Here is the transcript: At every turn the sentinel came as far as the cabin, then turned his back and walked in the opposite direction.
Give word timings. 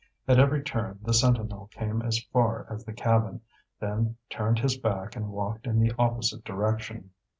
At 0.27 0.39
every 0.39 0.63
turn 0.63 0.97
the 1.03 1.13
sentinel 1.13 1.67
came 1.67 2.01
as 2.01 2.23
far 2.33 2.65
as 2.71 2.83
the 2.83 2.91
cabin, 2.91 3.41
then 3.79 4.17
turned 4.31 4.57
his 4.57 4.75
back 4.75 5.15
and 5.15 5.29
walked 5.29 5.67
in 5.67 5.77
the 5.79 5.93
opposite 5.99 6.43
direction. 6.43 7.11